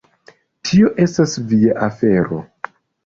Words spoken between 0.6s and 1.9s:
Tio estas via